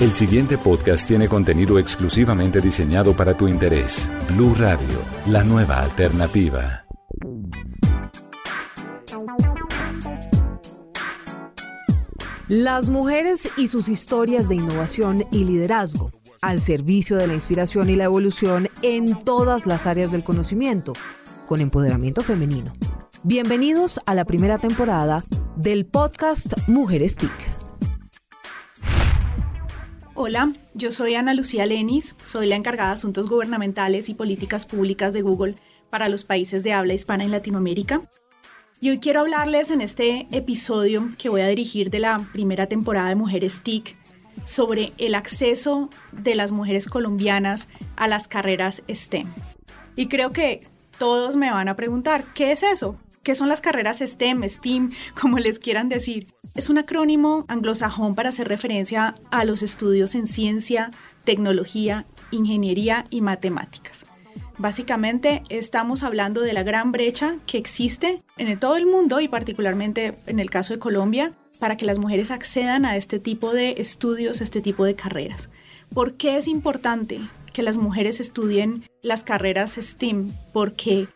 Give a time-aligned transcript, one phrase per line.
[0.00, 4.10] El siguiente podcast tiene contenido exclusivamente diseñado para tu interés.
[4.34, 6.84] Blue Radio, la nueva alternativa.
[12.48, 16.10] Las mujeres y sus historias de innovación y liderazgo
[16.42, 20.92] al servicio de la inspiración y la evolución en todas las áreas del conocimiento,
[21.46, 22.72] con empoderamiento femenino.
[23.22, 25.22] Bienvenidos a la primera temporada
[25.56, 27.63] del podcast Mujeres TIC.
[30.16, 35.12] Hola, yo soy Ana Lucía Lenis, soy la encargada de Asuntos Gubernamentales y Políticas Públicas
[35.12, 35.56] de Google
[35.90, 38.02] para los países de habla hispana en Latinoamérica.
[38.80, 43.08] Y hoy quiero hablarles en este episodio que voy a dirigir de la primera temporada
[43.08, 43.96] de Mujeres TIC
[44.44, 49.26] sobre el acceso de las mujeres colombianas a las carreras STEM.
[49.96, 50.64] Y creo que
[50.96, 52.96] todos me van a preguntar, ¿qué es eso?
[53.24, 56.26] ¿Qué son las carreras STEM, STEAM, como les quieran decir?
[56.54, 60.90] Es un acrónimo anglosajón para hacer referencia a los estudios en ciencia,
[61.24, 64.04] tecnología, ingeniería y matemáticas.
[64.58, 70.14] Básicamente estamos hablando de la gran brecha que existe en todo el mundo y particularmente
[70.26, 74.42] en el caso de Colombia para que las mujeres accedan a este tipo de estudios,
[74.42, 75.48] a este tipo de carreras.
[75.94, 77.20] ¿Por qué es importante
[77.54, 80.30] que las mujeres estudien las carreras STEAM?
[80.52, 81.08] Porque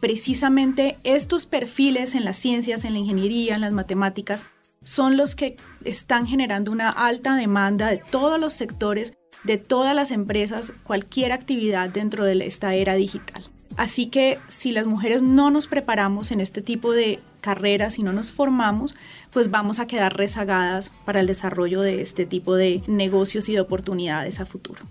[0.00, 4.46] precisamente estos perfiles en las ciencias, en la ingeniería, en las matemáticas,
[4.82, 10.10] son los que están generando una alta demanda de todos los sectores, de todas las
[10.10, 13.42] empresas, cualquier actividad dentro de esta era digital.
[13.76, 18.12] Así que si las mujeres no nos preparamos en este tipo de carreras y no
[18.12, 18.94] nos formamos,
[19.32, 23.60] pues vamos a quedar rezagadas para el desarrollo de este tipo de negocios y de
[23.60, 24.82] oportunidades a futuro.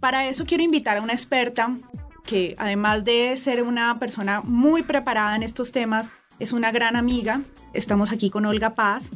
[0.00, 1.78] Para eso quiero invitar a una experta
[2.24, 7.42] que además de ser una persona muy preparada en estos temas, es una gran amiga.
[7.72, 9.10] Estamos aquí con Olga Paz.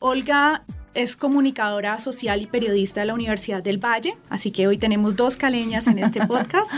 [0.00, 5.14] Olga es comunicadora social y periodista de la Universidad del Valle, así que hoy tenemos
[5.14, 6.70] dos caleñas en este podcast.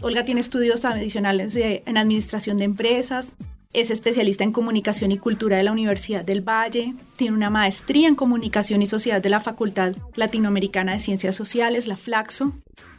[0.00, 3.34] Olga tiene estudios adicionales en administración de empresas,
[3.72, 8.14] es especialista en comunicación y cultura de la Universidad del Valle, tiene una maestría en
[8.14, 12.54] comunicación y sociedad de la Facultad Latinoamericana de Ciencias Sociales, la Flaxo,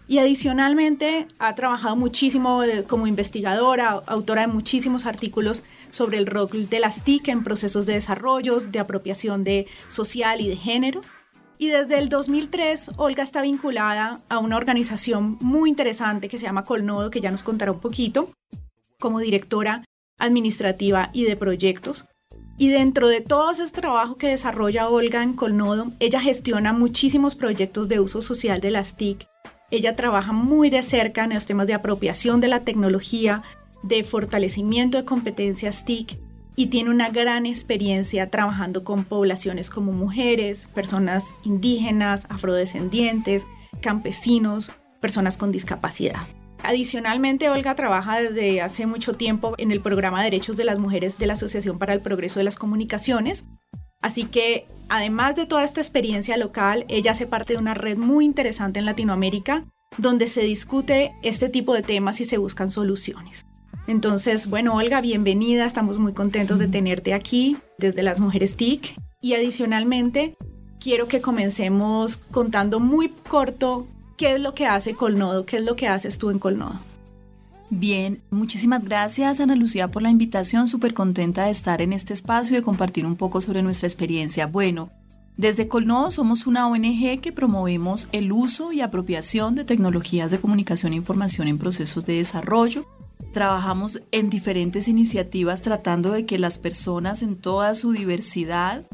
[0.09, 6.79] y adicionalmente ha trabajado muchísimo como investigadora, autora de muchísimos artículos sobre el rol de
[6.79, 11.01] las TIC en procesos de desarrollo, de apropiación de social y de género.
[11.59, 16.63] Y desde el 2003, Olga está vinculada a una organización muy interesante que se llama
[16.63, 18.31] Colnodo, que ya nos contará un poquito,
[18.99, 19.85] como directora
[20.17, 22.07] administrativa y de proyectos.
[22.57, 27.87] Y dentro de todo ese trabajo que desarrolla Olga en Colnodo, ella gestiona muchísimos proyectos
[27.89, 29.27] de uso social de las TIC
[29.72, 33.44] ella trabaja muy de cerca en los temas de apropiación de la tecnología,
[33.84, 36.19] de fortalecimiento de competencias TIC
[36.56, 43.47] y tiene una gran experiencia trabajando con poblaciones como mujeres, personas indígenas, afrodescendientes,
[43.81, 46.28] campesinos, personas con discapacidad.
[46.63, 51.28] Adicionalmente, Olga trabaja desde hace mucho tiempo en el programa Derechos de las Mujeres de
[51.28, 53.46] la Asociación para el Progreso de las Comunicaciones.
[54.01, 58.25] Así que Además de toda esta experiencia local, ella hace parte de una red muy
[58.25, 59.65] interesante en Latinoamérica
[59.97, 63.45] donde se discute este tipo de temas y se buscan soluciones.
[63.85, 69.33] Entonces, bueno, Olga, bienvenida, estamos muy contentos de tenerte aquí desde las Mujeres TIC y
[69.33, 70.35] adicionalmente
[70.79, 75.75] quiero que comencemos contando muy corto qué es lo que hace Colnodo, qué es lo
[75.75, 76.79] que haces tú en Colnodo.
[77.72, 82.56] Bien, muchísimas gracias Ana Lucía por la invitación, súper contenta de estar en este espacio
[82.56, 84.47] y de compartir un poco sobre nuestra experiencia.
[84.47, 84.90] Bueno,
[85.38, 90.94] desde Colnodo somos una ONG que promovemos el uso y apropiación de tecnologías de comunicación
[90.94, 92.88] e información en procesos de desarrollo.
[93.34, 98.86] Trabajamos en diferentes iniciativas tratando de que las personas en toda su diversidad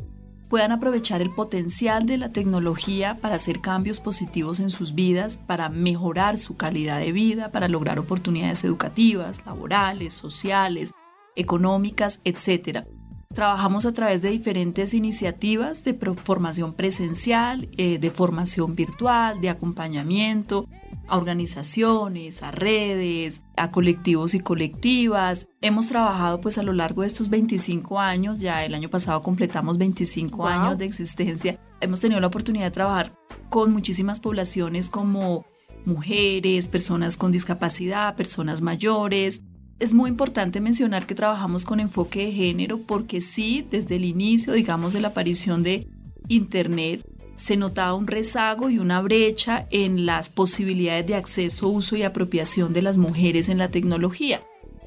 [0.50, 5.70] puedan aprovechar el potencial de la tecnología para hacer cambios positivos en sus vidas, para
[5.70, 10.94] mejorar su calidad de vida, para lograr oportunidades educativas, laborales, sociales,
[11.36, 12.86] económicas, etc.
[13.34, 20.66] Trabajamos a través de diferentes iniciativas de formación presencial, eh, de formación virtual, de acompañamiento,
[21.08, 25.48] a organizaciones, a redes, a colectivos y colectivas.
[25.62, 29.78] Hemos trabajado pues a lo largo de estos 25 años, ya el año pasado completamos
[29.78, 31.60] 25 años de existencia.
[31.82, 33.16] Hemos tenido la oportunidad de trabajar
[33.50, 35.46] con muchísimas poblaciones como
[35.86, 39.44] mujeres, personas con discapacidad, personas mayores.
[39.80, 44.54] Es muy importante mencionar que trabajamos con enfoque de género porque sí, desde el inicio,
[44.54, 45.88] digamos, de la aparición de
[46.28, 52.04] Internet, se notaba un rezago y una brecha en las posibilidades de acceso, uso y
[52.04, 54.42] apropiación de las mujeres en la tecnología.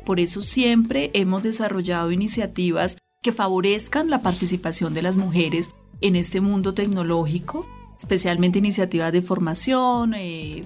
[0.04, 6.40] Por eso siempre hemos desarrollado iniciativas que favorezcan la participación de las mujeres en este
[6.40, 7.66] mundo tecnológico
[7.98, 10.64] especialmente iniciativas de formación, eh,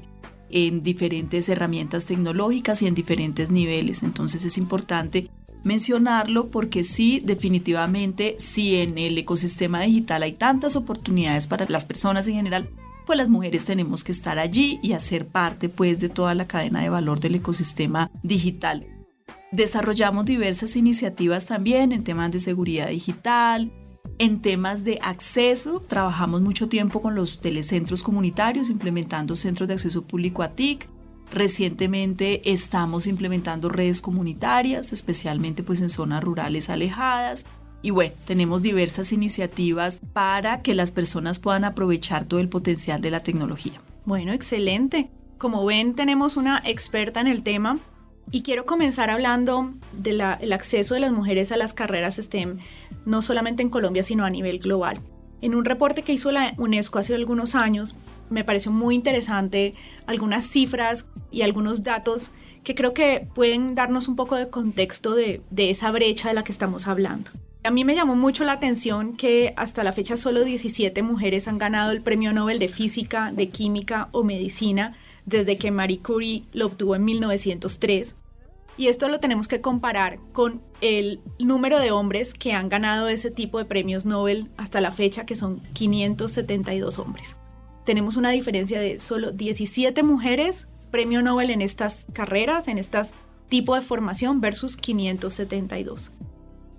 [0.50, 4.02] en diferentes herramientas tecnológicas y en diferentes niveles.
[4.02, 5.30] Entonces es importante
[5.64, 12.26] mencionarlo porque sí, definitivamente, si en el ecosistema digital hay tantas oportunidades para las personas
[12.28, 12.68] en general,
[13.06, 16.82] pues las mujeres tenemos que estar allí y hacer parte pues de toda la cadena
[16.82, 18.86] de valor del ecosistema digital.
[19.50, 23.70] Desarrollamos diversas iniciativas también en temas de seguridad digital,
[24.18, 30.02] en temas de acceso, trabajamos mucho tiempo con los telecentros comunitarios, implementando centros de acceso
[30.02, 30.88] público a TIC.
[31.32, 37.46] Recientemente estamos implementando redes comunitarias, especialmente pues en zonas rurales alejadas.
[37.80, 43.10] Y bueno, tenemos diversas iniciativas para que las personas puedan aprovechar todo el potencial de
[43.10, 43.80] la tecnología.
[44.04, 45.08] Bueno, excelente.
[45.38, 47.78] Como ven, tenemos una experta en el tema
[48.30, 52.58] y quiero comenzar hablando del acceso de las mujeres a las carreras STEM,
[53.06, 55.00] no solamente en Colombia, sino a nivel global.
[55.40, 57.96] En un reporte que hizo la UNESCO hace algunos años,
[58.32, 59.74] me pareció muy interesante
[60.06, 62.32] algunas cifras y algunos datos
[62.64, 66.44] que creo que pueden darnos un poco de contexto de, de esa brecha de la
[66.44, 67.30] que estamos hablando.
[67.64, 71.58] A mí me llamó mucho la atención que hasta la fecha solo 17 mujeres han
[71.58, 74.96] ganado el Premio Nobel de Física, de Química o Medicina
[75.26, 78.16] desde que Marie Curie lo obtuvo en 1903.
[78.76, 83.30] Y esto lo tenemos que comparar con el número de hombres que han ganado ese
[83.30, 87.36] tipo de premios Nobel hasta la fecha, que son 572 hombres.
[87.84, 93.00] Tenemos una diferencia de solo 17 mujeres premio Nobel en estas carreras, en este
[93.48, 96.12] tipo de formación versus 572.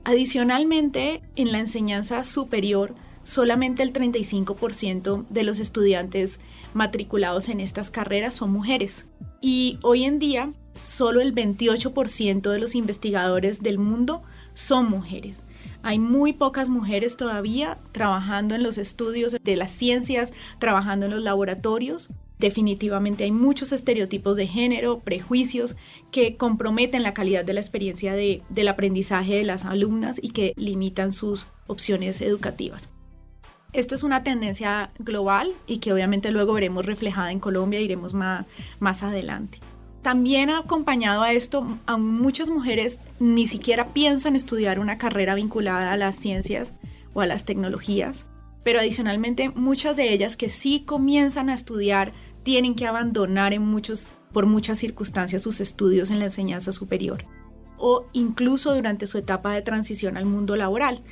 [0.05, 6.39] Adicionalmente, en la enseñanza superior, solamente el 35% de los estudiantes
[6.73, 9.05] matriculados en estas carreras son mujeres.
[9.41, 14.21] Y hoy en día, solo el 28% de los investigadores del mundo
[14.53, 15.43] son mujeres.
[15.83, 21.21] Hay muy pocas mujeres todavía trabajando en los estudios de las ciencias, trabajando en los
[21.21, 22.09] laboratorios.
[22.39, 25.75] Definitivamente hay muchos estereotipos de género, prejuicios
[26.09, 31.11] que comprometen la calidad de la experiencia del aprendizaje de las alumnas y que limitan
[31.11, 32.89] sus opciones educativas.
[33.73, 38.45] Esto es una tendencia global y que obviamente luego veremos reflejada en Colombia, iremos más,
[38.79, 39.59] más adelante.
[40.03, 45.97] También acompañado a esto, a muchas mujeres ni siquiera piensan estudiar una carrera vinculada a
[45.97, 46.73] las ciencias
[47.13, 48.25] o a las tecnologías,
[48.63, 52.11] pero adicionalmente muchas de ellas que sí comienzan a estudiar
[52.43, 57.25] tienen que abandonar en muchos, por muchas circunstancias sus estudios en la enseñanza superior
[57.77, 61.03] o incluso durante su etapa de transición al mundo laboral.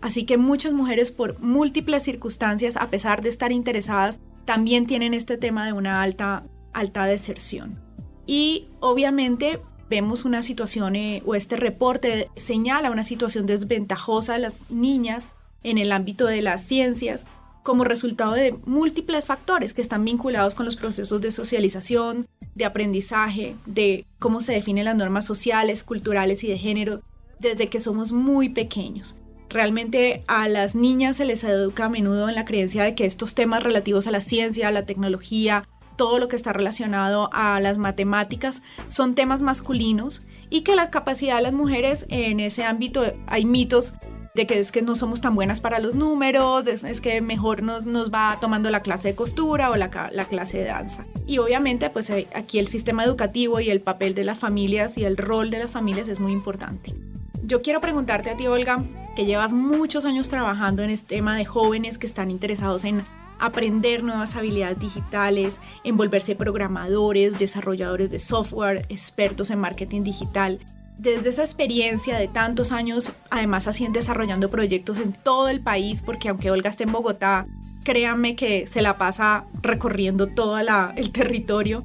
[0.00, 5.36] Así que muchas mujeres por múltiples circunstancias, a pesar de estar interesadas, también tienen este
[5.36, 7.89] tema de una alta, alta deserción.
[8.30, 14.62] Y obviamente vemos una situación, eh, o este reporte señala una situación desventajosa de las
[14.70, 15.26] niñas
[15.64, 17.26] en el ámbito de las ciencias
[17.64, 23.56] como resultado de múltiples factores que están vinculados con los procesos de socialización, de aprendizaje,
[23.66, 27.02] de cómo se definen las normas sociales, culturales y de género
[27.40, 29.16] desde que somos muy pequeños.
[29.48, 33.34] Realmente a las niñas se les educa a menudo en la creencia de que estos
[33.34, 35.66] temas relativos a la ciencia, a la tecnología,
[36.00, 41.36] todo lo que está relacionado a las matemáticas son temas masculinos y que la capacidad
[41.36, 43.92] de las mujeres en ese ámbito hay mitos
[44.34, 47.84] de que es que no somos tan buenas para los números, es, que mejor nos,
[47.84, 51.04] nos va tomando la clase de costura o la, la clase de danza.
[51.26, 55.04] Y obviamente pues eh, aquí el sistema educativo y el papel de las familias y
[55.04, 56.94] el rol de las familias es muy importante.
[57.42, 58.82] Yo quiero preguntarte a ti, Olga,
[59.16, 63.02] que llevas muchos años trabajando en este tema de jóvenes que están interesados en
[63.40, 70.60] aprender nuevas habilidades digitales, en volverse programadores, desarrolladores de software, expertos en marketing digital.
[70.98, 76.28] Desde esa experiencia de tantos años, además así desarrollando proyectos en todo el país, porque
[76.28, 77.46] aunque Olga esté en Bogotá,
[77.84, 81.84] créanme que se la pasa recorriendo todo el territorio.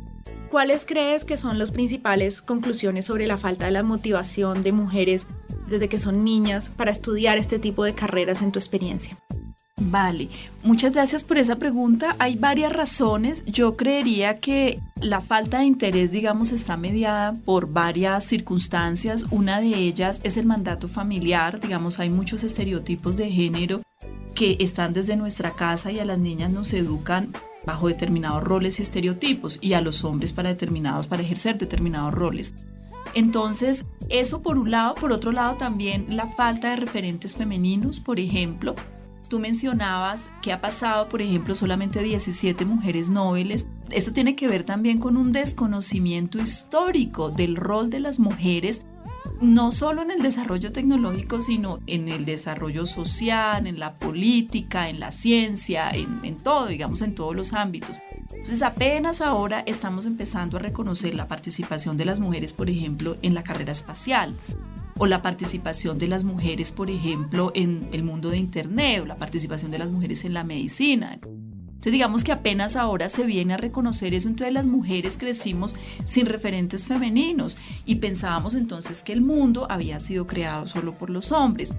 [0.50, 5.27] ¿Cuáles crees que son las principales conclusiones sobre la falta de la motivación de mujeres
[5.67, 9.17] desde que son niñas para estudiar este tipo de carreras en tu experiencia?
[9.77, 10.29] Vale,
[10.63, 12.15] muchas gracias por esa pregunta.
[12.17, 13.44] Hay varias razones.
[13.46, 19.25] Yo creería que la falta de interés, digamos, está mediada por varias circunstancias.
[19.32, 21.60] Una de ellas es el mandato familiar.
[21.60, 23.82] Digamos, hay muchos estereotipos de género
[24.34, 27.34] que están desde nuestra casa y a las niñas nos educan
[27.65, 32.53] bajo determinados roles y estereotipos y a los hombres para determinados para ejercer determinados roles.
[33.13, 38.20] Entonces, eso por un lado, por otro lado también la falta de referentes femeninos, por
[38.20, 38.75] ejemplo,
[39.27, 43.67] tú mencionabas que ha pasado, por ejemplo, solamente 17 mujeres nobles.
[43.91, 48.86] Esto tiene que ver también con un desconocimiento histórico del rol de las mujeres
[49.41, 55.00] no solo en el desarrollo tecnológico, sino en el desarrollo social, en la política, en
[55.00, 58.00] la ciencia, en, en todo, digamos, en todos los ámbitos.
[58.32, 63.34] Entonces apenas ahora estamos empezando a reconocer la participación de las mujeres, por ejemplo, en
[63.34, 64.38] la carrera espacial
[64.98, 69.18] o la participación de las mujeres, por ejemplo, en el mundo de Internet o la
[69.18, 71.20] participación de las mujeres en la medicina.
[71.22, 75.75] Entonces digamos que apenas ahora se viene a reconocer eso, entonces las mujeres crecimos
[76.06, 81.32] sin referentes femeninos y pensábamos entonces que el mundo había sido creado solo por los
[81.32, 81.74] hombres.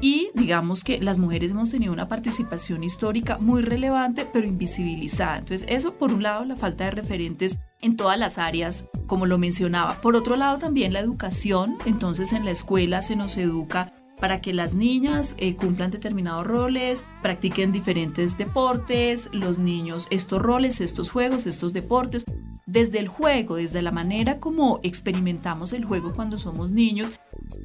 [0.00, 5.38] Y digamos que las mujeres hemos tenido una participación histórica muy relevante, pero invisibilizada.
[5.38, 9.38] Entonces, eso por un lado, la falta de referentes en todas las áreas, como lo
[9.38, 10.00] mencionaba.
[10.00, 11.76] Por otro lado, también la educación.
[11.86, 17.04] Entonces, en la escuela se nos educa para que las niñas eh, cumplan determinados roles,
[17.22, 22.24] practiquen diferentes deportes, los niños estos roles, estos juegos, estos deportes.
[22.66, 27.12] Desde el juego, desde la manera como experimentamos el juego cuando somos niños,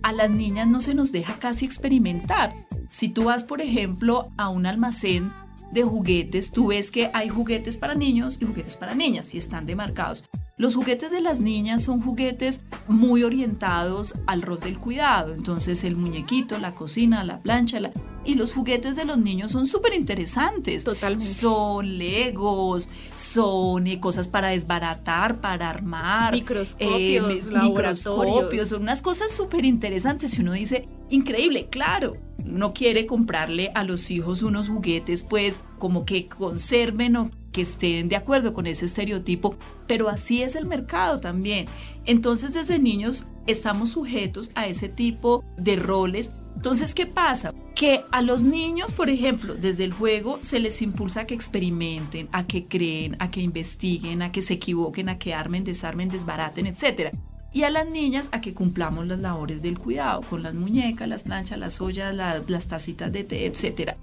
[0.03, 2.53] a las niñas no se nos deja casi experimentar.
[2.89, 5.31] Si tú vas, por ejemplo, a un almacén
[5.71, 9.65] de juguetes, tú ves que hay juguetes para niños y juguetes para niñas y están
[9.65, 10.29] demarcados.
[10.61, 15.95] Los juguetes de las niñas son juguetes muy orientados al rol del cuidado, entonces el
[15.95, 17.79] muñequito, la cocina, la plancha,
[18.23, 20.83] y los juguetes de los niños son súper interesantes.
[20.83, 21.25] Totalmente.
[21.25, 26.31] Son legos, son eh, cosas para desbaratar, para armar.
[26.31, 32.17] Microscopios, eh, microscopios, son unas cosas súper interesantes y uno dice, increíble, claro.
[32.45, 38.09] No quiere comprarle a los hijos unos juguetes, pues como que conserven o que estén
[38.09, 39.55] de acuerdo con ese estereotipo,
[39.87, 41.67] pero así es el mercado también.
[42.05, 46.31] Entonces desde niños estamos sujetos a ese tipo de roles.
[46.55, 47.53] Entonces, ¿qué pasa?
[47.75, 52.27] Que a los niños, por ejemplo, desde el juego se les impulsa a que experimenten,
[52.31, 56.67] a que creen, a que investiguen, a que se equivoquen, a que armen, desarmen, desbaraten,
[56.67, 57.15] etc.
[57.53, 61.23] Y a las niñas a que cumplamos las labores del cuidado, con las muñecas, las
[61.23, 63.95] planchas, las ollas, las tacitas de té, etc.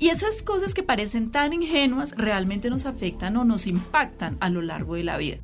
[0.00, 4.62] Y esas cosas que parecen tan ingenuas realmente nos afectan o nos impactan a lo
[4.62, 5.36] largo de la vida.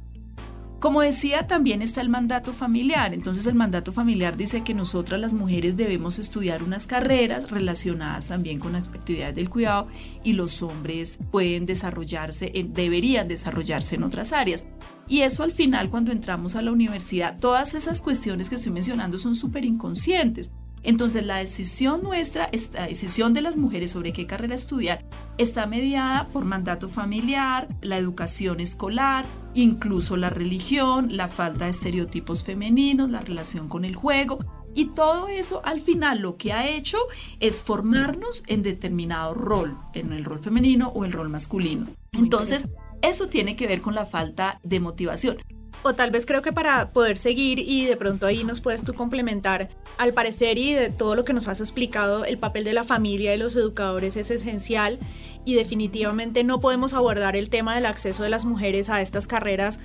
[0.80, 3.12] Como decía, también está el mandato familiar.
[3.12, 8.58] Entonces el mandato familiar dice que nosotras las mujeres debemos estudiar unas carreras relacionadas también
[8.58, 9.88] con las actividades del cuidado
[10.25, 14.64] y los hombres pueden desarrollarse, deberían desarrollarse en otras áreas.
[15.06, 19.18] Y eso al final cuando entramos a la universidad, todas esas cuestiones que estoy mencionando
[19.18, 20.50] son súper inconscientes.
[20.83, 25.04] Entonces la decisión nuestra, esta decisión de las mujeres sobre qué carrera estudiar,
[25.38, 32.45] está mediada por mandato familiar, la educación escolar, incluso la religión, la falta de estereotipos
[32.45, 34.38] femeninos, la relación con el juego.
[34.75, 36.99] Y todo eso al final lo que ha hecho
[37.40, 41.87] es formarnos en determinado rol, en el rol femenino o el rol masculino.
[42.12, 42.68] Entonces,
[43.02, 45.38] eso tiene que ver con la falta de motivación
[45.83, 48.95] o tal vez creo que para poder seguir y de pronto ahí nos puedes tú
[48.95, 49.68] complementar,
[49.99, 53.35] al parecer y de todo lo que nos has explicado, el papel de la familia
[53.35, 54.99] y los educadores es esencial
[55.45, 59.78] y definitivamente no podemos abordar el tema del acceso de las mujeres a estas carreras.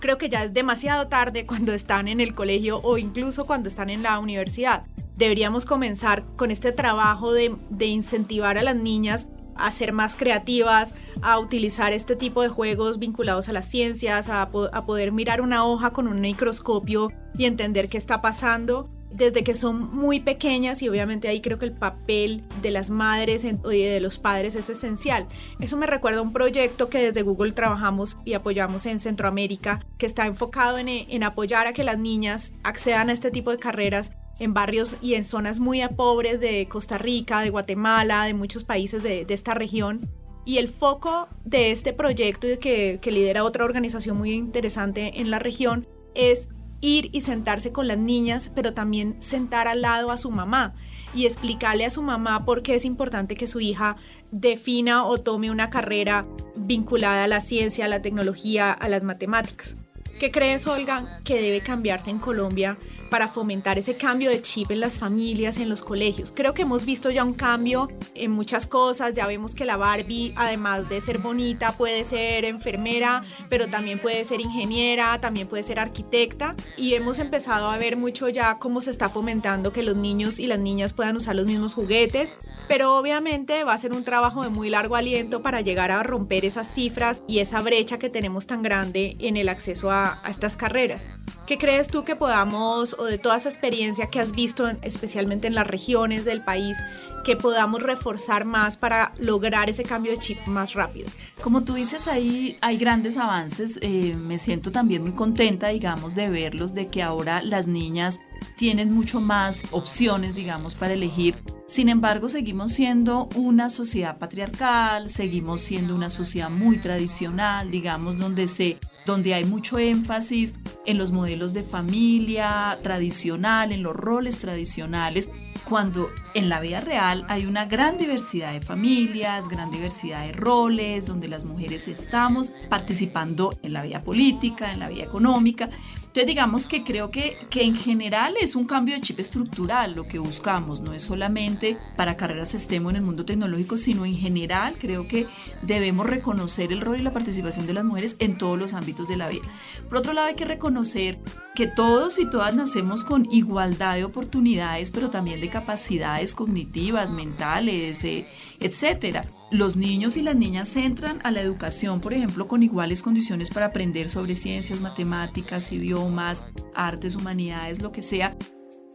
[0.00, 3.90] Creo que ya es demasiado tarde cuando están en el colegio o incluso cuando están
[3.90, 4.84] en la universidad.
[5.16, 10.94] Deberíamos comenzar con este trabajo de, de incentivar a las niñas a ser más creativas,
[11.22, 15.92] a utilizar este tipo de juegos vinculados a las ciencias, a, poder mirar una hoja
[15.92, 21.28] con un microscopio y entender qué está pasando desde que son muy pequeñas y obviamente
[21.28, 25.28] ahí creo que el papel de las madres y de los padres es esencial.
[25.60, 30.06] Eso me recuerda a un proyecto que desde Google trabajamos y apoyamos en Centroamérica que
[30.06, 34.12] está enfocado en, en apoyar a que las niñas accedan a este tipo de carreras
[34.38, 39.02] en barrios y en zonas muy pobres de Costa Rica, de Guatemala, de muchos países
[39.02, 40.00] de, esta región.
[40.44, 45.38] Y el foco de este proyecto que, que lidera otra organización muy interesante en la
[45.38, 46.48] región es
[46.80, 50.74] ir y sentarse con las niñas, pero también sentar al lado a su mamá
[51.14, 53.96] y explicarle a su mamá por qué es importante que su hija
[54.30, 59.76] defina o tome una carrera vinculada a la ciencia, a la tecnología, a las matemáticas.
[60.18, 62.78] ¿Qué crees, Olga, que debe cambiarse en Colombia
[63.12, 66.32] para fomentar ese cambio de chip en las familias, en los colegios.
[66.34, 70.32] Creo que hemos visto ya un cambio en muchas cosas, ya vemos que la Barbie,
[70.34, 75.78] además de ser bonita, puede ser enfermera, pero también puede ser ingeniera, también puede ser
[75.78, 80.40] arquitecta, y hemos empezado a ver mucho ya cómo se está fomentando que los niños
[80.40, 82.32] y las niñas puedan usar los mismos juguetes,
[82.66, 86.46] pero obviamente va a ser un trabajo de muy largo aliento para llegar a romper
[86.46, 90.56] esas cifras y esa brecha que tenemos tan grande en el acceso a, a estas
[90.56, 91.04] carreras.
[91.52, 95.54] ¿Qué crees tú que podamos, o de toda esa experiencia que has visto, especialmente en
[95.54, 96.78] las regiones del país,
[97.24, 101.10] que podamos reforzar más para lograr ese cambio de chip más rápido?
[101.42, 103.78] Como tú dices, ahí hay grandes avances.
[103.82, 108.18] Eh, me siento también muy contenta, digamos, de verlos, de que ahora las niñas
[108.56, 111.36] tienen mucho más opciones, digamos, para elegir.
[111.66, 118.46] Sin embargo, seguimos siendo una sociedad patriarcal, seguimos siendo una sociedad muy tradicional, digamos, donde,
[118.46, 125.30] se, donde hay mucho énfasis en los modelos de familia tradicional, en los roles tradicionales,
[125.64, 131.06] cuando en la vida real hay una gran diversidad de familias, gran diversidad de roles,
[131.06, 135.70] donde las mujeres estamos participando en la vida política, en la vida económica.
[136.12, 140.06] Entonces digamos que creo que, que en general es un cambio de chip estructural lo
[140.06, 144.76] que buscamos, no es solamente para carreras STEM en el mundo tecnológico, sino en general
[144.78, 145.26] creo que
[145.62, 149.16] debemos reconocer el rol y la participación de las mujeres en todos los ámbitos de
[149.16, 149.46] la vida.
[149.88, 151.18] Por otro lado hay que reconocer
[151.54, 158.04] que todos y todas nacemos con igualdad de oportunidades, pero también de capacidades cognitivas, mentales,
[158.04, 158.28] eh,
[158.60, 163.50] etcétera los niños y las niñas entran a la educación, por ejemplo, con iguales condiciones
[163.50, 166.42] para aprender sobre ciencias, matemáticas, idiomas,
[166.74, 168.34] artes, humanidades, lo que sea.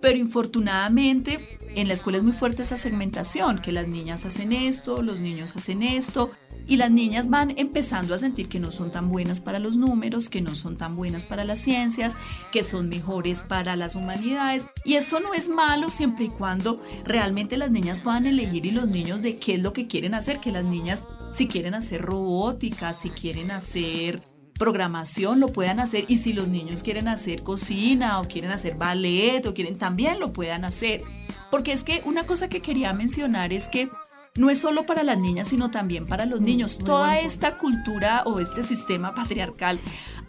[0.02, 5.04] Pero infortunadamente en la escuela es muy fuerte esa segmentación, que las niñas hacen esto,
[5.04, 6.32] los niños hacen esto,
[6.68, 10.30] y las niñas van empezando a sentir que no son tan buenas para los números,
[10.30, 12.16] que no son tan buenas para las ciencias,
[12.52, 14.68] que son mejores para las humanidades.
[14.84, 18.88] Y eso no es malo siempre y cuando realmente las niñas puedan elegir y los
[18.88, 22.94] niños de qué es lo que quieren hacer, que las niñas si quieren hacer robótica,
[22.94, 24.22] si quieren hacer
[24.58, 29.46] programación lo puedan hacer y si los niños quieren hacer cocina o quieren hacer ballet
[29.46, 31.04] o quieren también lo puedan hacer.
[31.52, 33.90] Porque es que una cosa que quería mencionar es que
[34.38, 36.80] no es solo para las niñas, sino también para los niños.
[36.80, 39.80] Toda esta cultura o este sistema patriarcal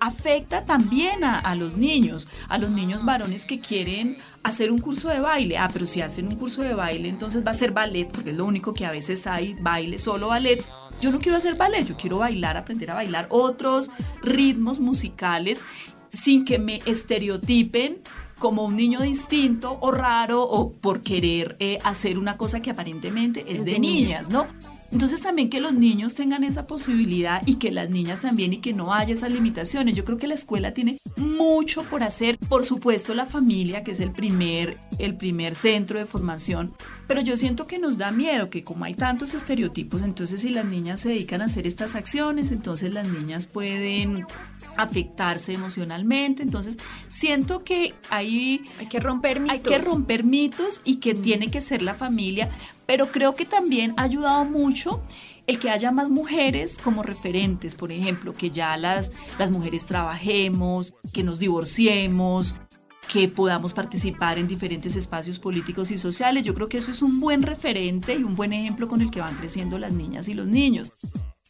[0.00, 5.20] afecta también a, los niños, a los niños varones que quieren hacer un curso de
[5.20, 5.58] baile.
[5.58, 8.36] Ah, pero si hacen un curso de baile, entonces va a ser ballet, porque es
[8.36, 10.64] lo único que a veces hay, baile, solo ballet.
[11.00, 13.90] Yo no quiero hacer ballet, yo quiero bailar, aprender a bailar otros
[14.22, 15.64] ritmos musicales
[16.10, 17.98] sin que me estereotipen
[18.38, 23.44] como un niño distinto o raro o por querer eh, hacer una cosa que aparentemente
[23.48, 24.46] es, de, niñas, ¿no?
[24.90, 28.72] Entonces también que los niños tengan esa posibilidad y que las niñas también y que
[28.72, 29.94] no haya esas limitaciones.
[29.94, 32.38] Yo creo que la escuela tiene mucho por hacer.
[32.38, 36.72] Por supuesto la familia, que es el primer, el primer centro de formación.
[37.08, 40.66] Pero yo siento que nos da miedo que como hay tantos estereotipos, entonces si las
[40.66, 44.26] niñas se dedican a hacer estas acciones, entonces las niñas pueden
[44.76, 46.42] afectarse emocionalmente.
[46.42, 49.54] Entonces, siento que hay, hay que romper mitos.
[49.54, 52.50] Hay que romper mitos y que tiene que ser la familia,
[52.86, 55.02] pero creo que también ha ayudado mucho
[55.48, 60.94] el que haya más mujeres como referentes, por ejemplo, que ya las, las mujeres trabajemos,
[61.14, 62.54] que nos divorciemos,
[63.08, 66.44] que podamos participar en diferentes espacios políticos y sociales.
[66.44, 69.20] Yo creo que eso es un buen referente y un buen ejemplo con el que
[69.20, 70.92] van creciendo las niñas y los niños.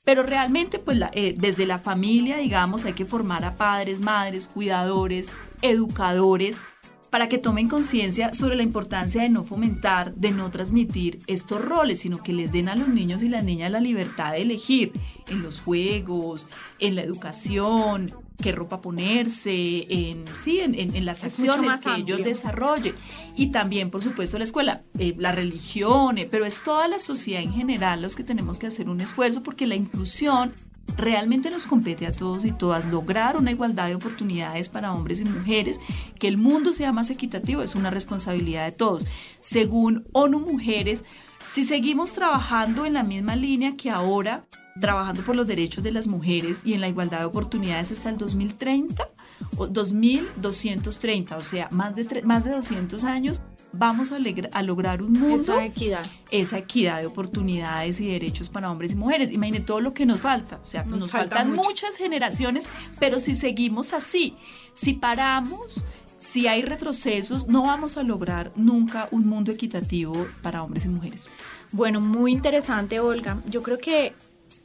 [0.04, 5.32] Pero realmente, pues eh, desde la familia, digamos, hay que formar a padres, madres, cuidadores,
[5.60, 6.62] educadores,
[7.10, 12.00] para que tomen conciencia sobre la importancia de no fomentar, de no transmitir estos roles,
[12.00, 14.92] sino que les den a los niños y las niñas la libertad de elegir
[15.28, 21.94] en los juegos, en la educación, qué ropa ponerse, en, sí, en, las acciones que
[21.96, 22.94] ellos desarrollen.
[23.36, 27.42] Y también, por supuesto, la escuela, eh, la religión, eh, pero es toda la sociedad
[27.42, 30.54] en general los que tenemos que hacer un esfuerzo porque la inclusión
[30.96, 35.24] realmente nos compete a todos y todas lograr una igualdad de oportunidades para hombres y
[35.24, 35.80] mujeres,
[36.18, 39.06] que el mundo sea más equitativo, es una responsabilidad de todos.
[39.40, 41.04] Según ONU Mujeres,
[41.44, 44.46] si seguimos trabajando en la misma línea que ahora,
[44.80, 48.18] trabajando por los derechos de las mujeres y en la igualdad de oportunidades hasta el
[48.18, 49.08] 2030
[49.56, 54.18] o 2230, o sea, más de, más de 200 años, vamos a,
[54.52, 55.54] a, lograr un mundo.
[55.54, 56.06] Esa equidad.
[56.30, 59.32] Esa equidad de oportunidades y derechos para hombres y mujeres.
[59.32, 60.60] Imagine todo lo que nos falta.
[60.62, 64.36] O sea, nos, faltan muchas generaciones, pero si seguimos así,
[64.72, 65.84] si paramos,
[66.18, 71.28] si hay retrocesos, no vamos a lograr nunca un mundo equitativo para hombres y mujeres.
[71.72, 73.42] Bueno, muy interesante, Olga.
[73.46, 74.14] Yo creo que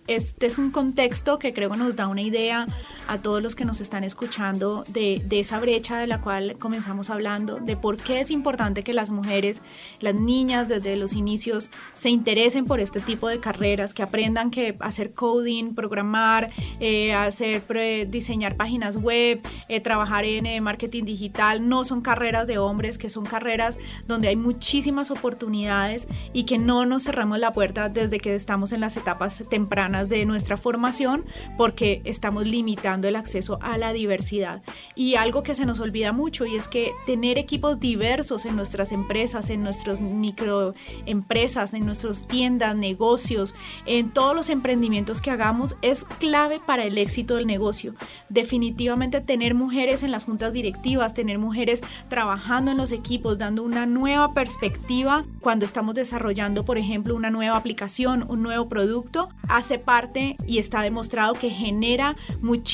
[0.08, 2.66] este es un contexto que creo nos da una idea
[3.08, 7.58] a todos los que nos están escuchando de, esa brecha de la cual comenzamos hablando,
[7.58, 9.62] de por qué es importante que las mujeres,
[10.00, 14.76] las niñas desde los inicios se interesen por este tipo de carreras, que aprendan que
[14.80, 17.64] hacer coding, programar, eh, hacer
[18.10, 23.10] diseñar páginas web, eh, trabajar en eh, marketing digital, no son carreras de hombres, que
[23.10, 28.36] son carreras donde hay muchísimas oportunidades y que no nos cerramos la puerta desde que
[28.36, 31.26] estamos en las etapas tempranas de nuestra formación
[31.58, 32.46] porque estamos
[32.94, 34.62] limitando el acceso a la diversidad.
[34.96, 38.92] Y algo que se nos olvida mucho y es que tener equipos diversos en nuestras
[38.92, 46.06] empresas, en nuestras microempresas, en nuestras tiendas, negocios, en todos los emprendimientos que hagamos es
[46.06, 47.96] clave para el éxito del negocio.
[48.30, 53.86] Definitivamente tener mujeres en las juntas directivas, tener mujeres trabajando en los equipos, dando una
[53.86, 60.36] nueva perspectiva cuando estamos desarrollando, por ejemplo, una nueva aplicación, un nuevo producto, hace parte
[60.46, 62.16] y está demostrado que genera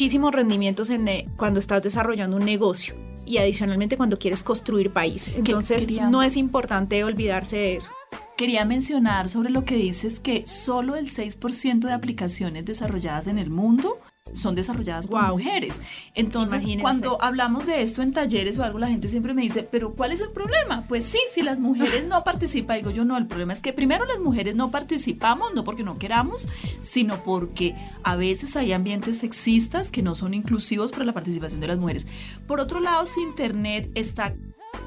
[0.10, 2.96] muchísimos rendimientos en, eh, cuando estás desarrollando un negocio
[3.28, 5.28] y adicionalmente cuando quieres construir país.
[5.28, 7.92] Entonces no es importante olvidarse de eso.
[8.36, 13.52] Quería mencionar sobre lo que dices que solo el 6% de aplicaciones desarrolladas en el
[13.52, 14.00] mundo
[14.36, 15.82] son desarrolladas por mujeres.
[16.16, 19.94] Entonces, cuando hablamos de esto en talleres o algo, la gente siempre me dice, pero
[19.94, 20.86] ¿cuál es el problema?
[20.88, 24.06] Pues sí, si las mujeres no participan, digo yo no, el problema es que primero
[24.06, 26.50] las mujeres no participamos, no porque no queramos,
[26.82, 31.68] sino porque a veces hay ambientes sexistas que no son inclusivos para la participación de
[31.68, 32.08] las mujeres.
[32.48, 34.36] Por otro lado, si Internet está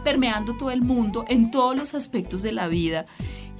[0.05, 3.07] permeando todo el mundo en todos los aspectos de la vida,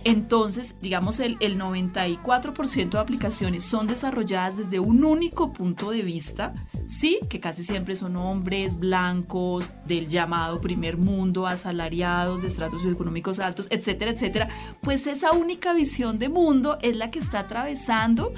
[0.05, 6.55] entonces, digamos, el, 94% de aplicaciones son desarrolladas desde un único punto de vista,
[6.87, 13.41] sí, que casi siempre son hombres blancos, del llamado primer mundo, asalariados, de estratos socioeconómicos
[13.41, 14.49] altos, etcétera, etcétera.
[14.81, 18.33] Pues esa única visión de mundo es la que está atravesando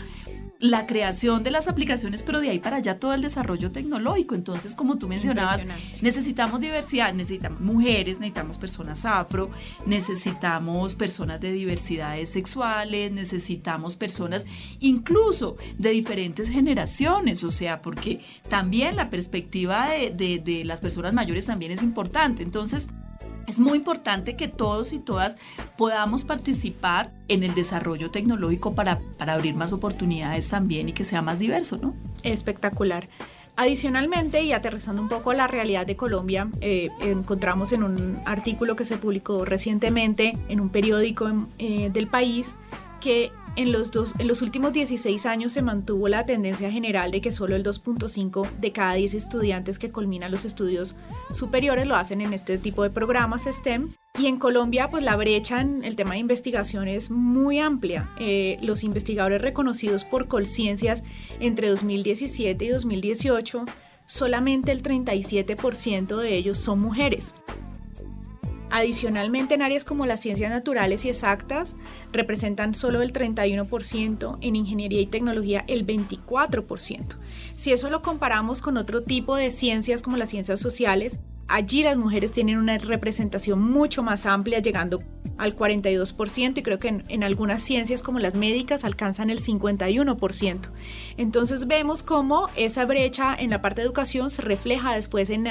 [0.65, 4.35] la creación de las aplicaciones, pero de ahí para allá todo el desarrollo tecnológico.
[4.35, 5.63] Entonces, como tú mencionabas,
[6.01, 9.51] necesitamos diversidad, necesitamos mujeres, necesitamos personas afro,
[9.85, 14.47] necesitamos personas de diversidades sexuales, necesitamos personas
[14.81, 21.13] incluso de diferentes generaciones, o sea, porque también la perspectiva de, de, de las personas
[21.13, 22.43] mayores también es importante.
[22.43, 22.89] Entonces,
[23.47, 25.37] es muy importante que todos y todas
[25.77, 31.39] podamos participar en el desarrollo tecnológico para, abrir más oportunidades también y que sea más
[31.39, 31.95] diverso, ¿no?
[32.23, 33.09] Espectacular.
[33.57, 38.85] Adicionalmente, y aterrizando un poco la realidad de Colombia, eh, encontramos en un artículo que
[38.85, 42.57] se publicó recientemente en un periódico eh, del país
[43.01, 47.21] que en los, dos, en los últimos 16 años se mantuvo la tendencia general de
[47.21, 50.97] que solo el 2.5 de cada 10 estudiantes que culminan los estudios
[51.33, 53.95] superiores lo hacen en este tipo de programas STEM.
[54.19, 58.11] Y en Colombia, pues la brecha en el tema de investigación es muy amplia.
[58.19, 61.03] Eh, los investigadores reconocidos por Colciencias
[61.41, 63.65] entre 2017 y 2018,
[64.07, 67.35] solamente el 37% de ellos son mujeres.
[68.71, 71.77] Adicionalmente, en áreas como las ciencias naturales y exactas,
[72.13, 77.17] representan solo el 31%, en ingeniería y tecnología el 24%.
[77.57, 81.97] Si eso lo comparamos con otro tipo de ciencias como las ciencias sociales, allí las
[81.97, 85.03] mujeres tienen una representación mucho más amplia, llegando
[85.37, 90.71] al 42% y creo que en, algunas ciencias como las médicas alcanzan el 51%.
[91.17, 95.47] Entonces vemos cómo esa brecha en la parte de educación se refleja después en,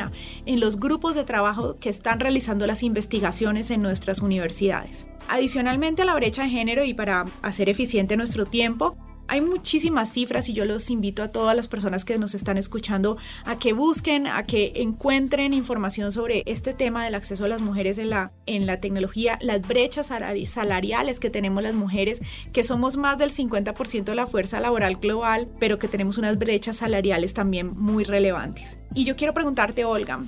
[0.45, 5.07] en los grupos de trabajo que están realizando las investigaciones en nuestras universidades.
[5.27, 8.97] Adicionalmente a la brecha de género y para hacer eficiente nuestro tiempo,
[9.27, 13.17] hay muchísimas cifras y yo los invito a todas las personas que nos están escuchando
[13.45, 17.97] a que busquen, a que encuentren información sobre este tema del acceso a las mujeres
[17.97, 20.11] en la, en la tecnología, las brechas
[20.47, 25.47] salariales que tenemos las mujeres, que somos más del 50% de la fuerza laboral global,
[25.59, 28.77] pero que tenemos unas brechas salariales también muy relevantes.
[28.93, 30.23] Y yo quiero preguntarte, Olga,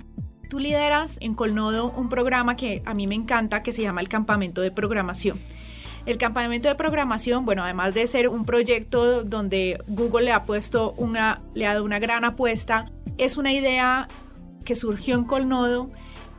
[0.49, 4.09] tú lideras en Colnodo un programa que a mí me encanta que se llama el
[4.09, 5.39] Campamento de Programación.
[6.05, 10.93] El campamento de programación, bueno, además de ser un proyecto donde Google le ha puesto
[10.97, 14.07] una, le ha dado una gran apuesta, es una idea
[14.63, 15.89] que surgió en Colnodo,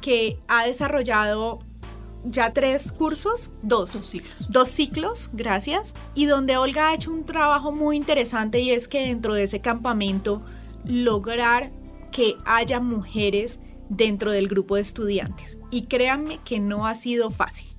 [0.00, 1.60] que ha desarrollado
[2.24, 4.46] ya tres cursos, dos, dos ciclos.
[4.50, 5.94] Dos ciclos, gracias.
[6.14, 9.60] Y donde Olga ha hecho un trabajo muy interesante y es que dentro de ese
[9.60, 10.42] campamento
[10.84, 11.72] lograr
[12.12, 15.58] que haya mujeres dentro del grupo de estudiantes.
[15.70, 17.75] Y créanme que no ha sido fácil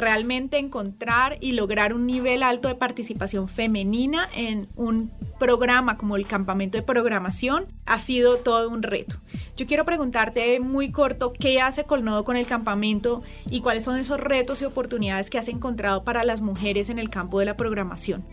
[0.00, 6.26] realmente encontrar y lograr un nivel alto de participación femenina en un programa como el
[6.26, 9.16] campamento de programación ha sido todo un reto.
[9.56, 14.20] Yo quiero preguntarte muy corto qué hace Colnodo con el campamento y cuáles son esos
[14.20, 18.24] retos y oportunidades que has encontrado para las mujeres en el campo de la programación.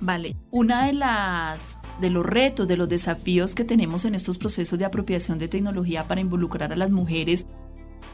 [0.00, 4.78] Vale, una de las de los retos, de los desafíos que tenemos en estos procesos
[4.78, 7.46] de apropiación de tecnología para involucrar a las mujeres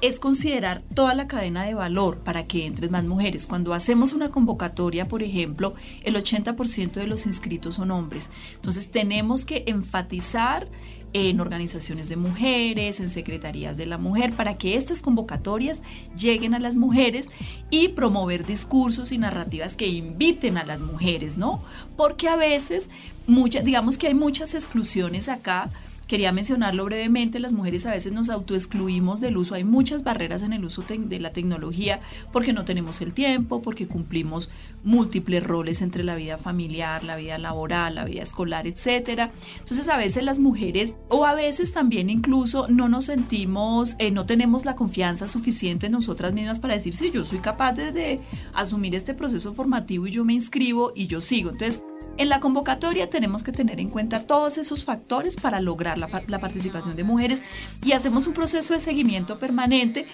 [0.02, 3.46] es considerar toda la cadena de valor para que entren más mujeres.
[3.46, 8.30] Cuando hacemos una convocatoria, por ejemplo, el 80% de los inscritos son hombres.
[8.56, 10.68] Entonces tenemos que enfatizar
[11.12, 15.84] en organizaciones de mujeres, en secretarías de la mujer, para que estas convocatorias
[16.18, 17.28] lleguen a las mujeres
[17.70, 21.62] y promover discursos y narrativas que inviten a las mujeres, ¿no?
[21.96, 22.90] Porque a veces,
[23.28, 25.70] muchas, digamos que hay muchas exclusiones acá
[26.12, 30.52] Quería mencionarlo brevemente, las mujeres a veces nos autoexcluimos del uso, hay muchas barreras en
[30.52, 32.00] el uso de la tecnología
[32.34, 34.50] porque no tenemos el tiempo, porque cumplimos
[34.84, 39.32] múltiples roles entre la vida familiar, la vida laboral, la vida escolar, etcétera.
[39.60, 44.26] Entonces a veces las mujeres o a veces también incluso no nos sentimos, eh, no
[44.26, 48.20] tenemos la confianza suficiente en nosotras mismas para decir, sí, yo soy capaz de, de
[48.52, 51.52] asumir este proceso formativo y yo me inscribo y yo sigo.
[51.52, 51.82] Entonces
[52.18, 56.96] en la convocatoria tenemos que tener en cuenta todos esos factores para lograr la, participación
[56.96, 57.42] de mujeres
[57.84, 60.06] y hacemos un proceso de seguimiento permanente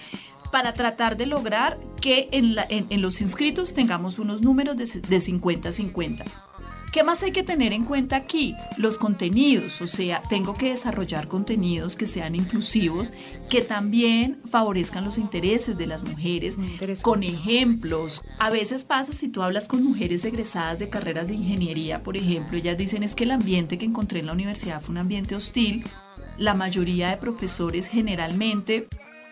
[0.51, 6.48] para tratar de lograr que en, los inscritos tengamos unos números de 50-50.
[6.91, 8.55] ¿Qué más hay que tener en cuenta aquí?
[8.77, 13.13] Los contenidos, o sea, tengo que desarrollar contenidos que sean inclusivos,
[13.47, 16.57] que también favorezcan los intereses de las mujeres,
[17.03, 18.23] con ejemplos.
[18.39, 22.57] A veces pasa si tú hablas con mujeres egresadas de carreras de ingeniería, por ejemplo,
[22.57, 25.83] ellas dicen es que el ambiente que encontré en la universidad fue un ambiente hostil.
[26.39, 28.87] La mayoría de profesores generalmente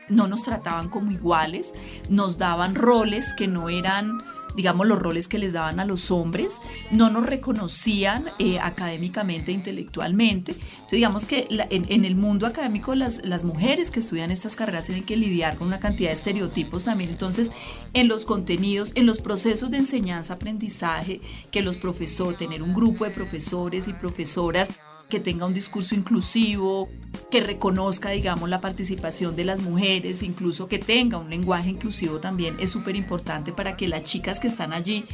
[0.09, 1.73] no nos trataban como iguales,
[2.09, 4.19] nos daban roles que no eran
[4.57, 10.53] digamos, los roles que les daban a los hombres, no nos reconocían eh, académicamente, intelectualmente.
[10.53, 15.05] Entonces, digamos que en, el mundo académico las, las mujeres que estudian estas carreras tienen
[15.05, 17.11] que lidiar con una cantidad de estereotipos también.
[17.11, 17.51] Entonces,
[17.93, 23.11] en los contenidos, en los procesos de enseñanza-aprendizaje, que los profesores, tener un grupo de
[23.11, 24.73] profesores y profesoras
[25.09, 26.89] que tenga un discurso inclusivo,
[27.31, 32.55] que reconozca, digamos, la participación de las mujeres, incluso que tenga un lenguaje inclusivo también
[32.59, 35.05] es súper importante para que las chicas que están allí,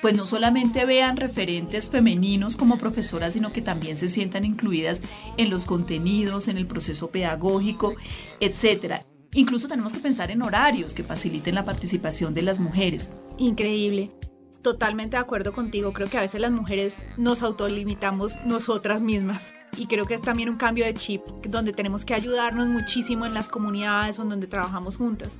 [0.00, 5.02] pues no solamente vean referentes femeninos como profesoras, sino que también se sientan incluidas
[5.36, 7.94] en los contenidos, en el proceso pedagógico,
[8.40, 9.02] etcétera.
[9.32, 13.10] Incluso tenemos que pensar en horarios que faciliten la participación de las mujeres.
[13.38, 14.10] Increíble
[14.62, 15.92] totalmente de acuerdo contigo.
[15.92, 19.52] Creo que a veces las mujeres nos autolimitamos nosotras mismas.
[19.76, 23.34] Y creo que es también un cambio de chip donde tenemos que ayudarnos muchísimo en
[23.34, 25.38] las comunidades o en donde trabajamos juntas.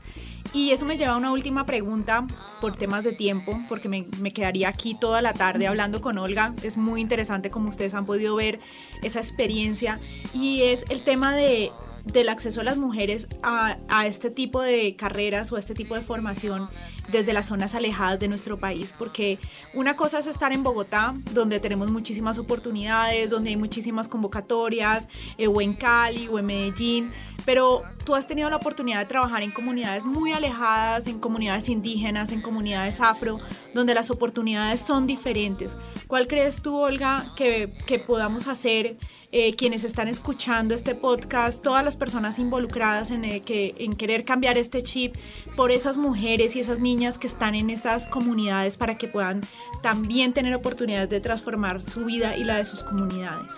[0.52, 2.26] Y eso me lleva a una última pregunta
[2.60, 6.54] por temas de tiempo, porque me, me quedaría aquí toda la tarde hablando con Olga.
[6.62, 8.60] Es muy interesante como ustedes han podido ver
[9.02, 9.98] esa experiencia.
[10.32, 11.72] Y es el tema de
[12.04, 16.00] del acceso a las mujeres a, este tipo de carreras o a este tipo de
[16.00, 16.68] formación
[17.10, 19.38] desde las zonas alejadas de nuestro país, porque
[19.74, 25.46] una cosa es estar en Bogotá, donde tenemos muchísimas oportunidades, donde hay muchísimas convocatorias, eh,
[25.46, 27.10] o en Cali o en Medellín,
[27.44, 32.32] pero tú has tenido la oportunidad de trabajar en comunidades muy alejadas, en comunidades indígenas,
[32.32, 33.38] en comunidades afro,
[33.74, 35.76] donde las oportunidades son diferentes.
[36.06, 38.96] ¿Cuál crees tú, Olga, que, que podamos hacer?
[39.32, 44.24] Eh, quienes están escuchando este podcast, todas las personas involucradas en, eh, que, en querer
[44.24, 45.14] cambiar este chip
[45.54, 49.40] por esas mujeres y esas niñas que están en estas comunidades para que puedan
[49.82, 53.52] también tener oportunidades de transformar su vida y la de sus comunidades.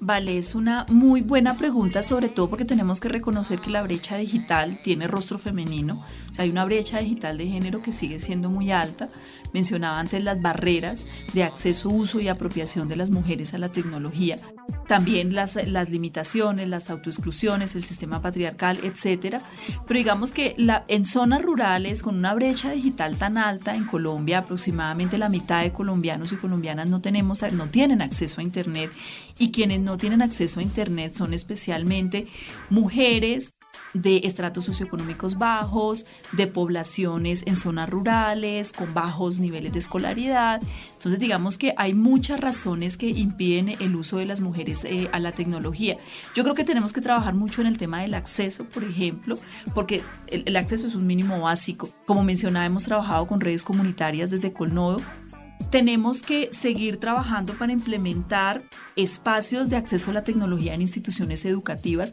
[0.00, 4.16] Vale, es una muy buena pregunta, sobre todo porque tenemos que reconocer que la brecha
[4.16, 6.04] digital tiene rostro femenino.
[6.30, 9.08] O sea, hay una brecha digital de género que sigue siendo muy alta.
[9.54, 14.36] Mencionaba antes las barreras de acceso, uso y apropiación de las mujeres a la tecnología.
[14.88, 19.40] También las, las limitaciones, las autoexclusiones, el sistema patriarcal, etcétera.
[19.86, 24.38] Pero digamos que la, en zonas rurales, con una brecha digital tan alta, en Colombia
[24.38, 28.90] aproximadamente la mitad de colombianos y colombianas no, tenemos, no tienen acceso a Internet
[29.38, 32.26] y quienes no tienen acceso a Internet son especialmente
[32.70, 33.54] mujeres
[33.92, 40.60] de estratos socioeconómicos bajos, de poblaciones en zonas rurales, con bajos niveles de escolaridad.
[40.92, 45.20] Entonces, digamos que hay muchas razones que impiden el uso de las mujeres eh, a
[45.20, 45.96] la tecnología.
[46.34, 49.36] Yo creo que tenemos que trabajar mucho en el tema del acceso, por ejemplo,
[49.74, 51.88] porque el, el acceso es un mínimo básico.
[52.06, 55.00] Como mencionaba, hemos trabajado con redes comunitarias desde Colnodo
[55.70, 58.62] tenemos que seguir trabajando para implementar
[58.94, 62.12] espacios de acceso a la tecnología en instituciones educativas.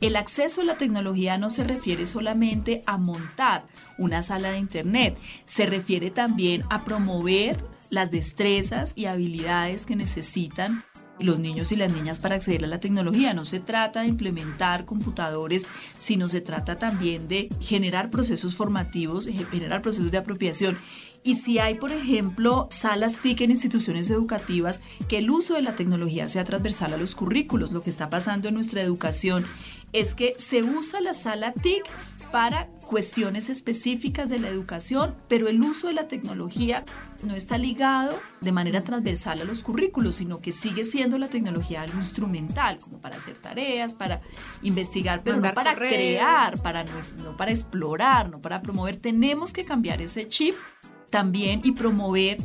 [0.00, 5.16] El acceso a la tecnología no se refiere solamente a montar una sala de Internet,
[5.46, 10.84] se refiere también a promover las destrezas y habilidades que necesitan
[11.18, 13.32] los niños y las niñas para acceder a la tecnología.
[13.32, 19.80] No se trata de implementar computadores, sino se trata también de generar procesos formativos, generar
[19.80, 20.78] procesos de apropiación
[21.26, 25.74] y si hay, por ejemplo, salas TIC en instituciones educativas, que el uso de la
[25.74, 27.72] tecnología sea transversal a los currículos.
[27.72, 29.44] Lo que está pasando en nuestra educación
[29.92, 31.82] es que se usa la sala TIC
[32.30, 36.84] para cuestiones específicas de la educación, pero el uso de la tecnología
[37.24, 41.82] no está ligado de manera transversal a los currículos, sino que sigue siendo la tecnología
[41.82, 44.20] algo instrumental, como para hacer tareas, para
[44.62, 46.92] investigar, pero no para crear, para no,
[47.24, 48.96] no para explorar, no para promover.
[48.96, 50.54] Tenemos que cambiar ese chip
[51.16, 52.36] también y promover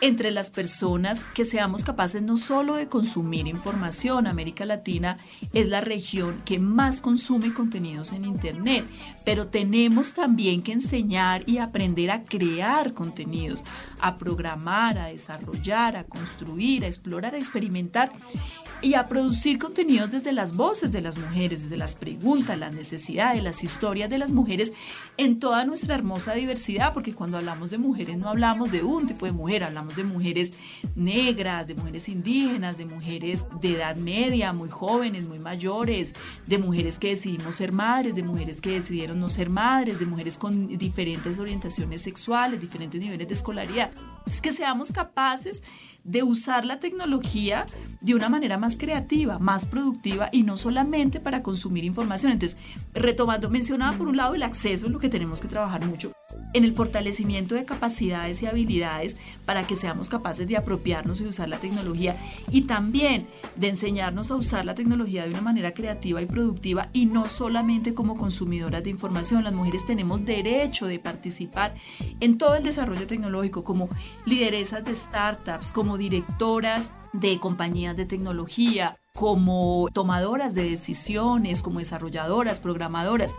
[0.00, 5.18] entre las personas que seamos capaces no solo de consumir información, América Latina
[5.52, 8.86] es la región que más consume contenidos en Internet,
[9.24, 13.64] pero tenemos también que enseñar y aprender a crear contenidos,
[13.98, 18.12] a programar, a desarrollar, a construir, a explorar, a experimentar
[18.82, 23.42] y a producir contenidos desde las voces de las mujeres, desde las preguntas, las necesidades,
[23.42, 24.72] las historias de las mujeres
[25.16, 29.26] en toda nuestra hermosa diversidad, porque cuando hablamos de mujeres no hablamos de un tipo
[29.26, 30.52] de mujer, hablamos de mujeres
[30.94, 36.14] negras, de mujeres indígenas, de mujeres de edad media, muy jóvenes, muy mayores,
[36.46, 40.38] de mujeres que decidimos ser madres, de mujeres que decidieron no ser madres, de mujeres
[40.38, 43.90] con diferentes orientaciones sexuales, diferentes niveles de escolaridad.
[44.26, 45.62] Es que seamos capaces
[46.06, 47.66] de usar la tecnología
[48.00, 52.32] de una manera más creativa, más productiva y no solamente para consumir información.
[52.32, 52.58] Entonces,
[52.94, 56.12] retomando, mencionaba por un lado el acceso, lo que tenemos que trabajar mucho,
[56.52, 61.48] en el fortalecimiento de capacidades y habilidades para que seamos capaces de apropiarnos y usar
[61.48, 62.16] la tecnología
[62.50, 67.06] y también de enseñarnos a usar la tecnología de una manera creativa y productiva y
[67.06, 69.44] no solamente como consumidoras de información.
[69.44, 71.74] Las mujeres tenemos derecho de participar
[72.20, 73.88] en todo el desarrollo tecnológico como
[74.24, 82.60] lideresas de startups, como directoras de compañías de tecnología, como tomadoras de decisiones, como desarrolladoras,
[82.60, 83.34] programadoras.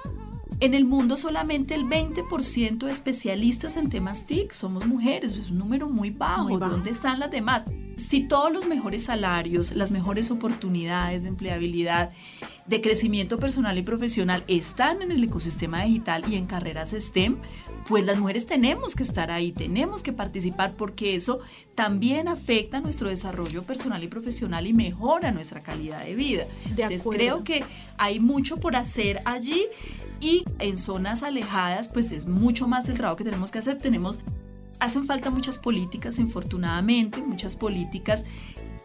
[0.59, 5.59] En el mundo solamente el 20% de especialistas en temas TIC somos mujeres, es un
[5.59, 6.57] número muy bajo.
[6.57, 7.65] ¿Dónde están las demás?
[7.95, 12.11] Si todos los mejores salarios, las mejores oportunidades de empleabilidad,
[12.67, 17.37] de crecimiento personal y profesional están en el ecosistema digital y en carreras STEM,
[17.87, 21.39] pues las mujeres tenemos que estar ahí, tenemos que participar porque eso
[21.75, 26.47] también afecta nuestro desarrollo personal y profesional y mejora nuestra calidad de vida.
[26.65, 27.63] Entonces creo que
[27.97, 29.67] hay mucho por hacer allí
[30.19, 33.77] y en zonas alejadas pues es mucho más el trabajo que tenemos que hacer.
[33.77, 34.19] Tenemos
[34.79, 38.25] hacen falta muchas políticas, infortunadamente, muchas políticas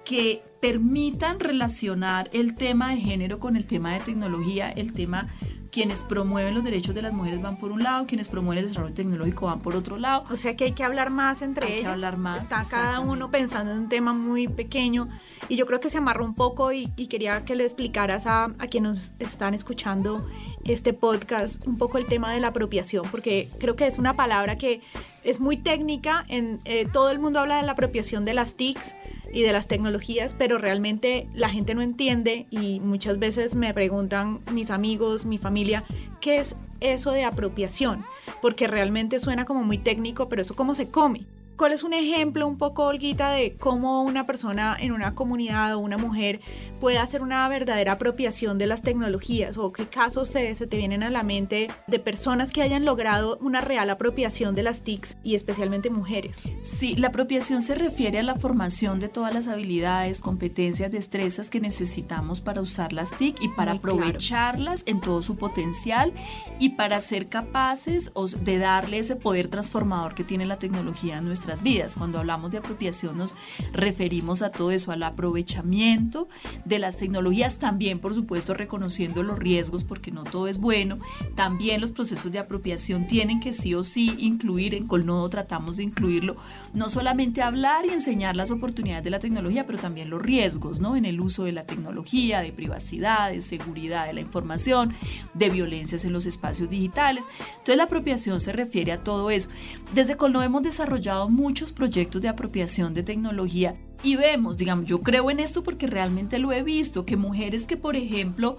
[0.05, 5.29] que permitan relacionar el tema de género con el tema de tecnología, el tema
[5.73, 8.93] quienes promueven los derechos de las mujeres van por un lado, quienes promueven el desarrollo
[8.93, 10.25] tecnológico van por otro lado.
[10.31, 11.85] O sea que hay que hablar más entre hay ellos.
[11.85, 12.43] Que hablar más.
[12.43, 15.09] Está cada uno pensando en un tema muy pequeño
[15.49, 18.67] y yo creo que se amarró un poco y, quería que le explicaras a, a
[18.69, 20.27] quienes nos están escuchando
[20.65, 24.59] este podcast un poco el tema de la apropiación, porque creo que es una palabra
[24.59, 24.83] que
[25.25, 28.95] es muy técnica, en, eh, todo el mundo habla de la apropiación de las TICs,
[29.33, 34.41] y de las tecnologías, pero realmente la gente no entiende y muchas veces me preguntan
[34.53, 35.85] mis amigos, mi familia,
[36.21, 38.05] ¿qué es eso de apropiación?
[38.41, 41.27] Porque realmente suena como muy técnico, pero eso cómo se come.
[41.57, 45.79] ¿Cuál es un ejemplo un poco, Olguita, de cómo una persona en una comunidad o
[45.79, 46.41] una mujer
[46.81, 49.59] puede hacer una verdadera apropiación de las tecnologías?
[49.59, 53.39] ¿O qué casos se, se te vienen a la mente de personas que hayan logrado
[53.41, 56.43] una real apropiación de las TICs y especialmente mujeres?
[56.63, 61.61] Sí, la apropiación se refiere a la formación de todas las habilidades, competencias, destrezas que
[61.61, 66.13] necesitamos para usar las TIC y para aprovecharlas en todo su potencial
[66.59, 68.11] y para ser capaces
[68.41, 71.97] de darle ese poder transformador que tiene la tecnología a nuestra vidas.
[71.97, 73.35] Cuando hablamos de apropiación nos
[73.73, 76.29] referimos a todo eso, al aprovechamiento
[76.65, 80.99] de las tecnologías, también por supuesto reconociendo los riesgos porque no todo es bueno.
[81.35, 85.83] También los procesos de apropiación tienen que sí o sí incluir, en Colnodo tratamos de
[85.83, 86.37] incluirlo,
[86.73, 90.97] no solamente hablar y enseñar las oportunidades de la tecnología, pero también los riesgos ¿no?
[90.97, 94.95] en el uso de la tecnología, de privacidad, de seguridad de la información,
[95.35, 97.29] de violencias en los espacios digitales.
[97.51, 99.49] Entonces la apropiación se refiere a todo eso.
[99.95, 105.31] Desde Colnodo hemos desarrollado muchos proyectos de apropiación de tecnología y vemos, digamos, yo creo
[105.31, 108.59] en esto porque realmente lo he visto, que mujeres que, por ejemplo,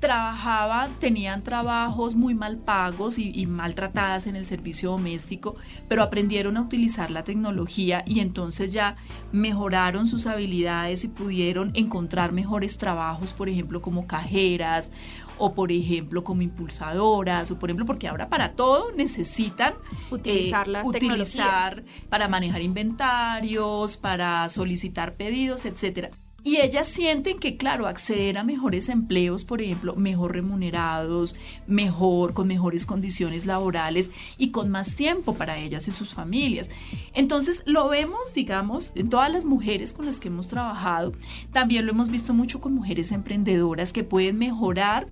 [0.00, 5.56] trabajaban, tenían trabajos muy mal pagos y, y, maltratadas en el servicio doméstico,
[5.88, 8.96] pero aprendieron a utilizar la tecnología y entonces ya
[9.30, 14.90] mejoraron sus habilidades y pudieron encontrar mejores trabajos, por ejemplo, como cajeras
[15.36, 19.74] o por ejemplo como impulsadoras o por ejemplo porque ahora para todo necesitan
[20.10, 26.10] utilizar las utilizar para manejar inventarios, para solicitar pedidos, etcétera.
[26.42, 32.48] Y ellas sienten que, claro, acceder a mejores empleos, por ejemplo, mejor remunerados, mejor, con
[32.48, 36.70] mejores condiciones laborales y con más tiempo para ellas y sus familias.
[37.12, 41.12] Entonces, lo vemos, digamos, en todas las mujeres con las que hemos trabajado.
[41.52, 45.08] También lo hemos visto mucho con mujeres emprendedoras que pueden mejorar,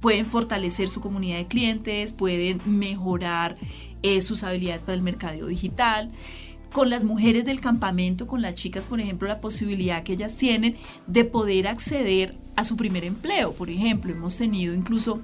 [0.00, 3.56] pueden fortalecer su comunidad de clientes, pueden mejorar
[4.02, 6.10] eh, sus habilidades para el mercadeo digital
[6.72, 10.76] con las mujeres del campamento, con las chicas, por ejemplo, la posibilidad que ellas tienen
[11.06, 13.52] de poder acceder a su primer empleo.
[13.52, 15.20] Por ejemplo, hemos tenido incluso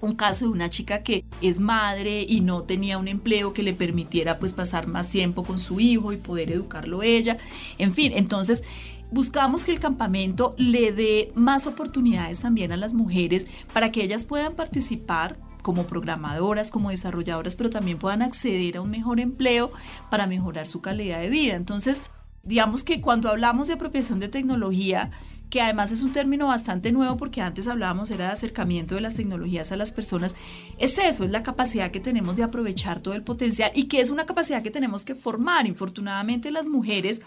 [0.00, 3.72] un caso de una chica que es madre y no tenía un empleo que le
[3.72, 7.38] permitiera pues pasar más tiempo con su hijo y poder educarlo ella.
[7.78, 8.64] En fin, entonces
[9.12, 14.24] buscamos que el campamento le dé más oportunidades también a las mujeres para que ellas
[14.24, 19.72] puedan participar como programadoras, como desarrolladoras, pero también puedan acceder a un mejor empleo
[20.10, 21.54] para mejorar su calidad de vida.
[21.54, 22.02] Entonces,
[22.42, 25.10] digamos que cuando hablamos de apropiación de tecnología,
[25.52, 29.12] que además es un término bastante nuevo porque antes hablábamos era de acercamiento de las
[29.12, 30.34] tecnologías a las personas,
[30.78, 34.08] es eso, es la capacidad que tenemos de aprovechar todo el potencial y que es
[34.08, 35.66] una capacidad que tenemos que formar.
[35.66, 37.20] Infortunadamente las mujeres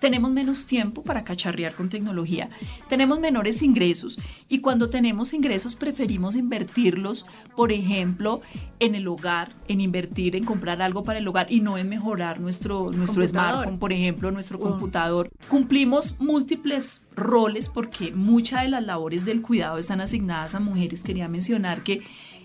[0.00, 2.50] tenemos menos tiempo para cacharrear con tecnología,
[2.88, 8.40] tenemos menores ingresos y cuando tenemos ingresos preferimos invertirlos, por ejemplo,
[8.80, 12.40] en el hogar, en invertir en comprar algo para el hogar y no en mejorar
[12.40, 15.30] nuestro, nuestro smartphone, por ejemplo, nuestro computador.
[15.48, 21.02] Cumplimos múltiples roles porque muchas de las labores del cuidado están asignadas a mujeres.
[21.02, 22.02] Quería mencionar que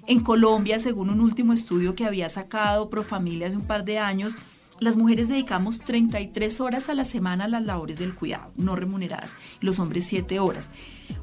[0.08, 4.38] en Colombia, según un último estudio que había sacado Profamilia hace un par de años,
[4.80, 9.36] las mujeres dedicamos 33 horas a la semana a las labores del cuidado, no remuneradas,
[9.62, 10.70] los hombres 7 horas.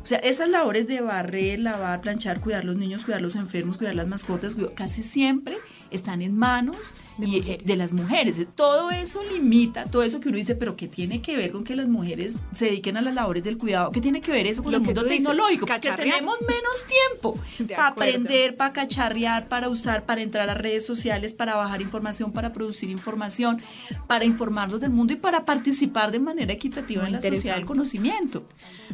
[0.02, 3.94] O sea, esas labores de barrer, lavar, planchar, cuidar los niños, cuidar los enfermos, cuidar
[3.94, 5.56] las mascotas, casi siempre
[5.92, 8.40] están en manos de, eh, de, las mujeres.
[8.54, 11.76] Todo eso limita, todo eso que uno dice, pero ¿qué tiene que ver con que
[11.76, 13.90] las mujeres se dediquen a las labores del cuidado?
[13.90, 15.66] ¿Qué tiene que ver eso con el mundo tecnológico?
[15.66, 17.38] Porque pues tenemos menos tiempo
[17.76, 22.52] para aprender, para cacharrear, para usar, para entrar a redes sociales, para bajar información, para
[22.52, 23.58] producir información,
[24.06, 28.44] para informarnos del mundo y para participar de manera equitativa en la sociedad del conocimiento.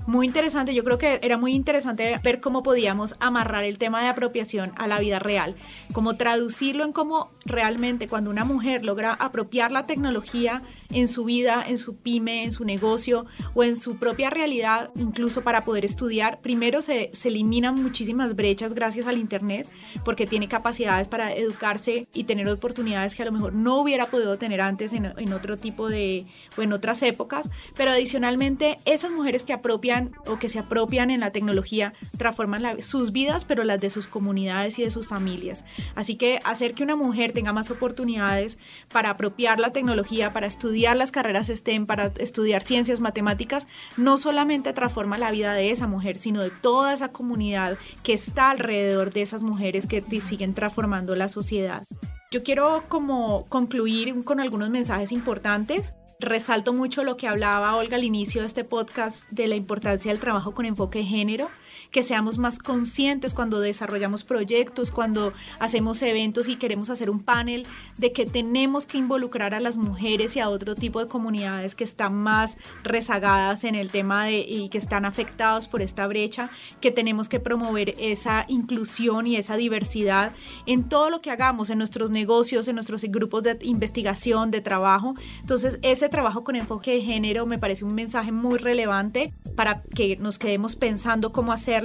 [0.07, 4.09] Muy interesante, yo creo que era muy interesante ver cómo podíamos amarrar el tema de
[4.09, 5.55] apropiación a la vida real,
[5.93, 11.65] cómo traducirlo en cómo realmente cuando una mujer logra apropiar la tecnología en su vida,
[11.67, 16.41] en su pyme, en su negocio o en su propia realidad, incluso para poder estudiar,
[16.41, 19.69] primero se, se eliminan muchísimas brechas gracias al Internet,
[20.05, 24.39] porque tiene capacidades para educarse y tener oportunidades que a lo mejor no hubiera podido
[24.39, 26.27] tener antes en, en otro tipo de,
[26.57, 31.21] o en otras épocas, pero adicionalmente esas mujeres que apropian o que se apropian en
[31.21, 35.65] la tecnología transforman sus vidas, pero las de sus comunidades y de sus familias.
[35.95, 38.59] Así que hacer que una mujer tenga más oportunidades
[38.91, 43.67] para apropiar la tecnología, para estudiar, las carreras STEM, para estudiar ciencias, matemáticas,
[43.97, 48.51] no solamente transforma la vida de esa mujer, sino de toda esa comunidad que está
[48.51, 51.85] alrededor de esas mujeres que siguen transformando la sociedad.
[52.31, 55.95] Yo quiero como concluir con algunos mensajes importantes.
[56.21, 60.21] Resalto mucho lo que hablaba Olga al inicio de este podcast de la importancia del
[60.21, 61.49] trabajo con enfoque de género
[61.91, 67.67] que seamos más conscientes cuando desarrollamos proyectos, cuando hacemos eventos y queremos hacer un panel,
[67.97, 71.85] de que tenemos que involucrar a las mujeres y a otro tipo de comunidades que
[71.85, 76.91] están más rezagadas en el tema de, y que están afectados por esta brecha, que
[76.91, 80.33] tenemos que promover esa inclusión y esa diversidad
[80.67, 85.15] en todo lo que hagamos, en nuestros negocios, en nuestros grupos de investigación, de trabajo.
[85.41, 90.17] Entonces, ese trabajo con enfoque de género me parece un mensaje muy relevante para que
[90.17, 91.78] nos quedemos pensando cómo hacer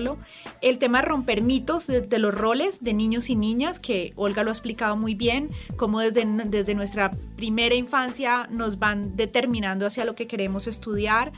[0.61, 4.49] el tema de romper mitos de, los roles de niños y niñas, que Olga lo
[4.49, 10.15] ha explicado muy bien, cómo desde, desde nuestra primera infancia nos van determinando hacia lo
[10.15, 11.31] que queremos estudiar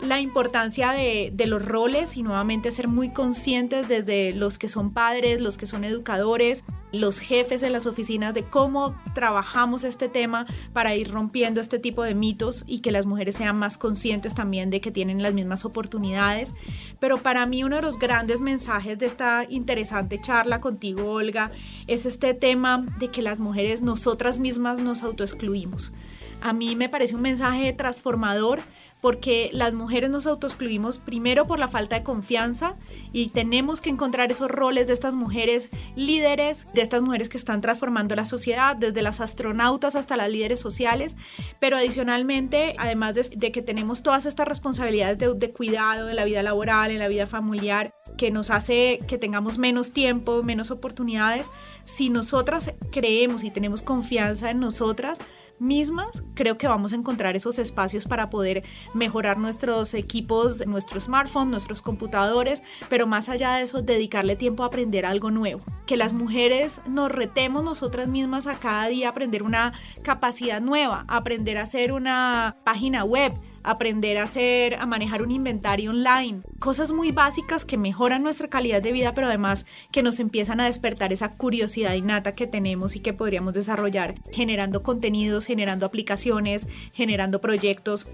[0.00, 5.40] la importancia de, los roles y nuevamente ser muy conscientes desde los que son padres,
[5.40, 10.94] los que son educadores, los jefes en las oficinas de cómo trabajamos este tema para
[10.94, 14.80] ir rompiendo este tipo de mitos y que las mujeres sean más conscientes también de
[14.80, 16.54] que tienen las mismas oportunidades.
[16.98, 21.52] Pero para mí uno de los grandes mensajes de esta interesante charla contigo, Olga,
[21.86, 25.92] es este tema de que las mujeres nosotras mismas nos autoexcluimos.
[26.40, 28.60] A mí me parece un mensaje transformador
[29.06, 32.74] porque las mujeres nos autoexcluimos primero por la falta de confianza
[33.12, 37.60] y tenemos que encontrar esos roles de estas mujeres líderes, de estas mujeres que están
[37.60, 41.14] transformando la sociedad, desde las astronautas hasta las líderes sociales,
[41.60, 46.42] pero adicionalmente, además de, que tenemos todas estas responsabilidades de, de cuidado en la vida
[46.42, 51.48] laboral, en la vida familiar, que nos hace que tengamos menos tiempo, menos oportunidades,
[51.84, 55.20] si nosotras creemos y tenemos confianza en nosotras,
[55.58, 61.50] mismas, creo que vamos a encontrar esos espacios para poder mejorar nuestros equipos, nuestro smartphone,
[61.50, 65.62] nuestros computadores, pero más allá de eso, dedicarle tiempo a aprender algo nuevo.
[65.86, 71.58] Que las mujeres nos retemos nosotras mismas a cada día aprender una capacidad nueva, aprender
[71.58, 73.32] a hacer una página web,
[73.66, 78.80] aprender a hacer, a manejar un inventario online, cosas muy básicas que mejoran nuestra calidad
[78.80, 83.00] de vida, pero además que nos empiezan a despertar esa curiosidad innata que tenemos y
[83.00, 88.06] que podríamos desarrollar generando contenidos, generando aplicaciones, generando proyectos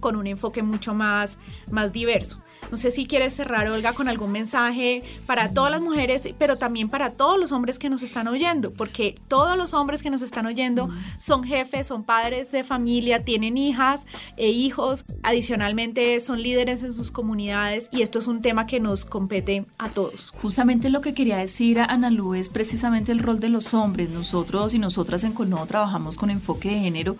[0.00, 1.38] con un enfoque mucho más,
[1.70, 2.42] más diverso.
[2.70, 6.88] No sé si quieres cerrar, Olga, con algún mensaje para todas las mujeres, pero también
[6.88, 10.46] para todos los hombres que nos están oyendo, porque todos los hombres que nos están
[10.46, 14.06] oyendo son jefes, son padres de familia, tienen hijas
[14.36, 19.04] e hijos, adicionalmente son líderes en sus comunidades y esto es un tema que nos
[19.04, 20.32] compete a todos.
[20.40, 24.10] Justamente lo que quería decir a Ana Lu es precisamente el rol de los hombres.
[24.10, 27.16] Nosotros y nosotras en Colno trabajamos con enfoque de género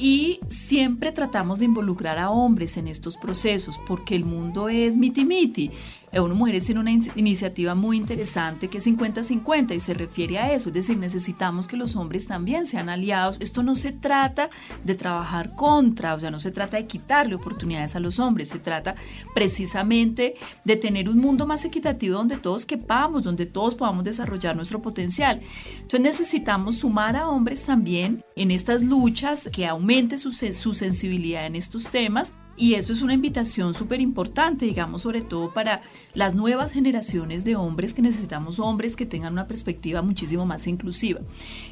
[0.00, 5.26] y siempre tratamos de involucrar a hombres en estos procesos porque el mundo es miti
[5.26, 5.70] miti.
[6.12, 10.70] Una Mujeres tiene una iniciativa muy interesante que es 50-50 y se refiere a eso,
[10.70, 13.40] es decir, necesitamos que los hombres también sean aliados.
[13.40, 14.50] Esto no se trata
[14.82, 18.58] de trabajar contra, o sea, no se trata de quitarle oportunidades a los hombres, se
[18.58, 18.96] trata
[19.34, 20.34] precisamente
[20.64, 25.40] de tener un mundo más equitativo donde todos quepamos, donde todos podamos desarrollar nuestro potencial.
[25.74, 31.56] Entonces necesitamos sumar a hombres también en estas luchas que aumente su, su sensibilidad en
[31.56, 35.82] estos temas y eso es una invitación súper importante, digamos, sobre todo para
[36.14, 41.20] las nuevas generaciones de hombres que necesitamos hombres que tengan una perspectiva muchísimo más inclusiva.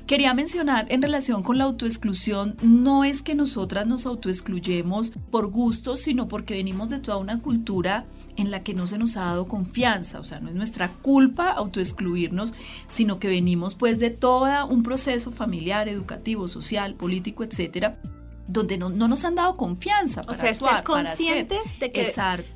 [0.06, 5.96] Quería mencionar en relación con la autoexclusión, no es que nosotras nos autoexcluyemos por gusto,
[5.96, 8.04] sino porque venimos de toda una cultura
[8.38, 11.50] en la que no se nos ha dado confianza, o sea, no es nuestra culpa
[11.50, 12.54] autoexcluirnos,
[12.86, 17.98] sino que venimos pues de todo un proceso familiar, educativo, social, político, etcétera,
[18.48, 22.10] donde no, nos han dado confianza para o sea, actuar, ser conscientes de que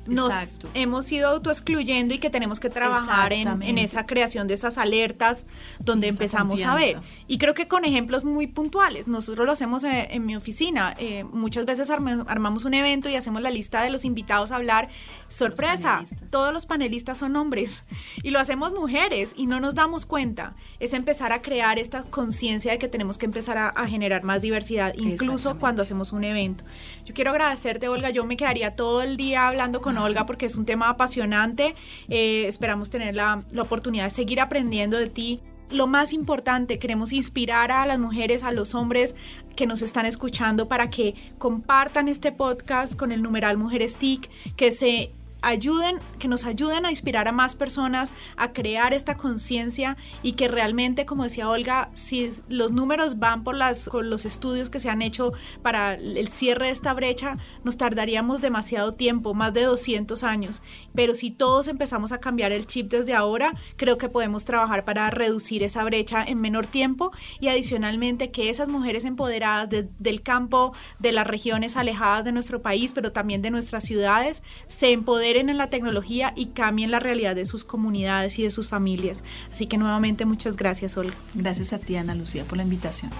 [0.07, 0.33] nos
[0.73, 5.45] hemos ido autoexcluyendo y que tenemos que trabajar en, en, esa creación de esas alertas
[5.79, 6.99] donde empezamos a ver.
[7.27, 11.23] Y creo que con ejemplos muy puntuales, nosotros lo hacemos eh, en, mi oficina, eh,
[11.23, 14.89] muchas veces armamos un evento y hacemos la lista de los invitados a hablar,
[15.27, 17.83] sorpresa, todos los panelistas son hombres
[18.23, 22.73] y lo hacemos mujeres y no nos damos cuenta, es empezar a crear esta conciencia
[22.73, 26.65] de que tenemos que empezar a, a generar más diversidad, incluso cuando hacemos un evento.
[27.05, 28.09] Yo quiero agradecerte, Olga.
[28.09, 31.75] Yo me quedaría todo el día hablando con Olga porque es un tema apasionante.
[32.09, 37.11] Eh, esperamos tener la, la oportunidad de seguir aprendiendo de ti lo más importante, queremos
[37.13, 39.15] inspirar a las mujeres, a los hombres
[39.55, 44.71] que nos están escuchando para que compartan este podcast con el numeral Mujeres TIC, que
[44.71, 45.11] se
[45.43, 50.47] ayuden, que nos ayuden a inspirar a más personas a crear esta conciencia y que
[50.47, 54.89] realmente, como decía Olga, si los números van por las, con los estudios que se
[54.89, 60.23] han hecho para el cierre de esta brecha, nos tardaríamos demasiado tiempo, más de 200
[60.23, 60.63] años.
[60.95, 65.09] Pero si todos empezamos a cambiar el chip desde ahora, creo que podemos trabajar para
[65.09, 71.11] reducir esa brecha en menor tiempo y adicionalmente que esas mujeres empoderadas del campo, de
[71.11, 74.91] las regiones alejadas de nuestro país, pero también de nuestras ciudades, se
[75.33, 79.23] empoderen en la tecnología y cambien la realidad de sus comunidades y de sus familias.
[79.51, 81.15] Así que nuevamente muchas gracias, Olga.
[81.33, 83.11] Gracias a ti, Ana Lucía, por la invitación.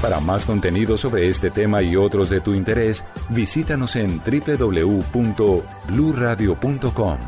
[0.00, 7.18] Para más contenido sobre este tema y otros de tu interés, visítanos en www.bluradio.com.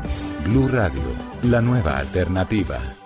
[0.45, 1.01] Blu Radio,
[1.43, 3.00] la nueva alternativa.